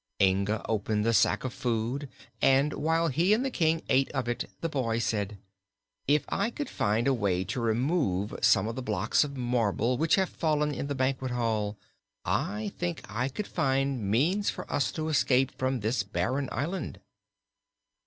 [0.19, 2.09] Inga opened the sack of food
[2.41, 5.37] and while he and the King ate of it the boy said:
[6.07, 10.15] "If I could find a way to remove some of the blocks of marble which
[10.15, 11.77] have fallen in the banquet hall,
[12.25, 16.99] I think I could find means for us to escape from this barren island."